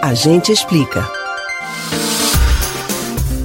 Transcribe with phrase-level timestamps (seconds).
[0.00, 1.04] A gente explica.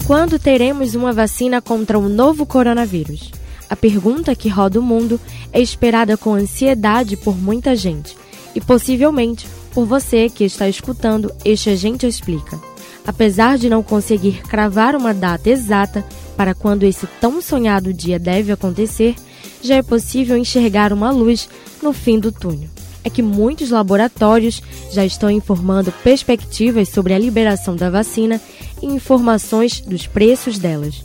[0.05, 3.31] Quando teremos uma vacina contra o novo coronavírus?
[3.67, 5.19] A pergunta que roda o mundo
[5.51, 8.15] é esperada com ansiedade por muita gente
[8.53, 12.59] e possivelmente por você que está escutando este A Gente Explica.
[13.03, 16.05] Apesar de não conseguir cravar uma data exata
[16.37, 19.15] para quando esse tão sonhado dia deve acontecer,
[19.59, 21.49] já é possível enxergar uma luz
[21.81, 22.69] no fim do túnel.
[23.03, 24.61] É que muitos laboratórios
[24.91, 28.39] já estão informando perspectivas sobre a liberação da vacina
[28.81, 31.03] e informações dos preços delas.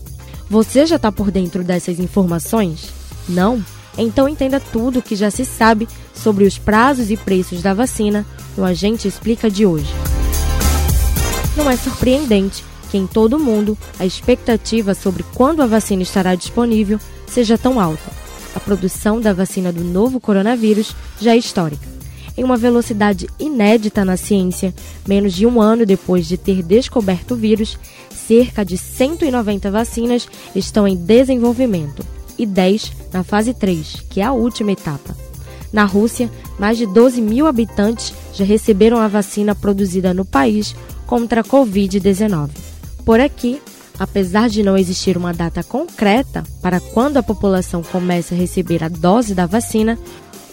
[0.48, 2.88] Você já está por dentro dessas informações?
[3.28, 3.62] Não?
[3.96, 8.24] Então entenda tudo o que já se sabe sobre os prazos e preços da vacina
[8.56, 9.92] no Agente Explica de hoje.
[11.56, 16.34] Não é surpreendente que em todo o mundo a expectativa sobre quando a vacina estará
[16.34, 18.17] disponível seja tão alta.
[18.58, 21.86] A produção da vacina do novo coronavírus já é histórica.
[22.36, 24.74] Em uma velocidade inédita na ciência,
[25.06, 27.78] menos de um ano depois de ter descoberto o vírus,
[28.10, 32.04] cerca de 190 vacinas estão em desenvolvimento
[32.36, 35.16] e 10 na fase 3, que é a última etapa.
[35.72, 40.74] Na Rússia, mais de 12 mil habitantes já receberam a vacina produzida no país
[41.06, 42.50] contra a Covid-19.
[43.04, 43.62] Por aqui,
[43.98, 48.88] apesar de não existir uma data concreta para quando a população comece a receber a
[48.88, 49.98] dose da vacina,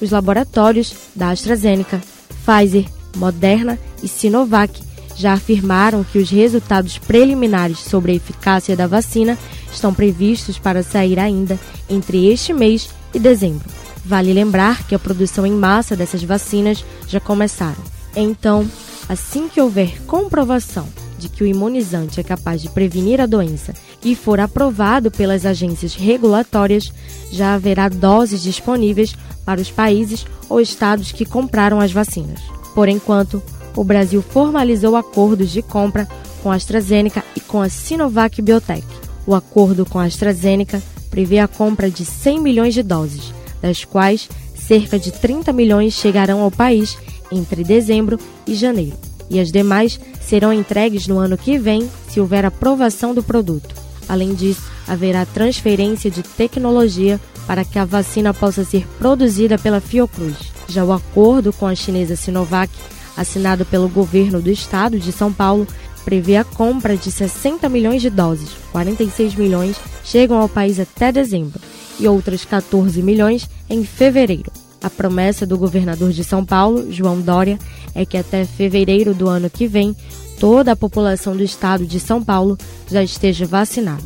[0.02, 2.02] os laboratórios da AstraZeneca,
[2.46, 2.86] Pfizer,
[3.16, 4.82] Moderna e Sinovac
[5.16, 9.38] já afirmaram que os resultados preliminares sobre a eficácia da vacina
[9.72, 11.58] estão previstos para sair ainda
[11.90, 13.70] entre este mês e dezembro.
[14.04, 17.82] Vale lembrar que a produção em massa dessas vacinas já começaram.
[18.16, 18.70] Então,
[19.08, 24.16] assim que houver comprovação de que o imunizante é capaz de prevenir a doença e
[24.16, 26.92] for aprovado pelas agências regulatórias,
[27.32, 32.42] já haverá doses disponíveis para os países ou estados que compraram as vacinas.
[32.74, 33.42] Por enquanto,
[33.76, 36.08] o Brasil formalizou acordos de compra
[36.42, 38.86] com a AstraZeneca e com a Sinovac Biotech.
[39.26, 44.30] O acordo com a AstraZeneca prevê a compra de 100 milhões de doses, das quais
[44.56, 46.98] cerca de 30 milhões chegarão ao país
[47.32, 48.98] entre dezembro e janeiro,
[49.30, 53.76] e as demais serão entregues no ano que vem se houver aprovação do produto.
[54.08, 60.36] Além disso, haverá transferência de tecnologia para que a vacina possa ser produzida pela Fiocruz.
[60.68, 62.72] Já o acordo com a chinesa Sinovac,
[63.16, 65.68] assinado pelo governo do estado de São Paulo,
[66.04, 71.60] prevê a compra de 60 milhões de doses, 46 milhões chegam ao país até dezembro
[72.00, 74.52] e outras 14 milhões em fevereiro.
[74.84, 77.58] A promessa do governador de São Paulo, João Dória,
[77.96, 79.96] é que até fevereiro do ano que vem,
[80.40, 82.58] toda a população do estado de São Paulo
[82.92, 84.04] já esteja vacinada.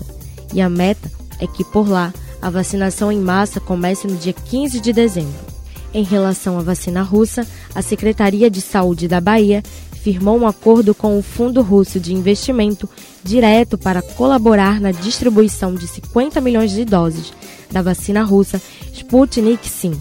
[0.53, 4.79] E a meta é que por lá a vacinação em massa comece no dia 15
[4.79, 5.49] de dezembro.
[5.93, 9.63] Em relação à vacina russa, a Secretaria de Saúde da Bahia
[10.01, 12.87] firmou um acordo com o Fundo Russo de Investimento
[13.23, 17.33] direto para colaborar na distribuição de 50 milhões de doses
[17.71, 18.61] da vacina russa
[18.93, 19.97] Sputnik V.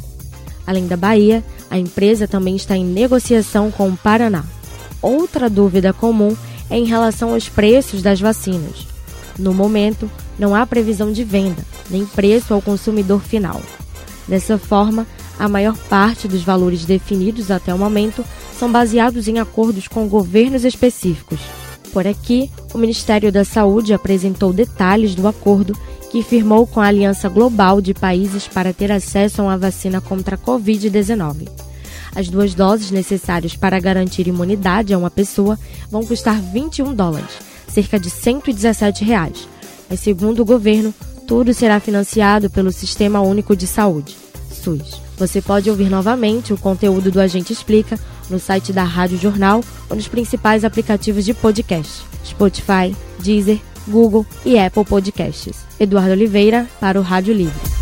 [0.67, 4.45] Além da Bahia, a empresa também está em negociação com o Paraná.
[5.01, 6.37] Outra dúvida comum
[6.71, 8.87] é em relação aos preços das vacinas.
[9.39, 13.61] No momento, não há previsão de venda, nem preço ao consumidor final.
[14.27, 15.07] Dessa forma,
[15.39, 18.25] a maior parte dos valores definidos até o momento
[18.59, 21.39] são baseados em acordos com governos específicos.
[21.93, 25.79] Por aqui, o Ministério da Saúde apresentou detalhes do acordo
[26.11, 30.37] que firmou com a Aliança Global de Países para ter acesso a uma vacina contra
[30.37, 31.49] a Covid-19.
[32.15, 35.59] As duas doses necessárias para garantir imunidade a uma pessoa
[35.91, 37.31] vão custar 21 dólares,
[37.69, 39.49] cerca de 117 reais.
[39.89, 40.95] Mas segundo o governo,
[41.27, 44.17] tudo será financiado pelo Sistema Único de Saúde,
[44.51, 45.01] SUS.
[45.19, 47.99] Você pode ouvir novamente o conteúdo do Agente Explica
[48.31, 54.59] no site da Rádio Jornal ou nos principais aplicativos de podcast: Spotify, Deezer, Google e
[54.59, 55.67] Apple Podcasts.
[55.81, 57.78] Eduardo Oliveira para o Rádio Livre.